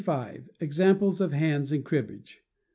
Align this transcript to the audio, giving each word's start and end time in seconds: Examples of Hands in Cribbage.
Examples 0.59 1.21
of 1.21 1.31
Hands 1.31 1.71
in 1.71 1.83
Cribbage. 1.83 2.41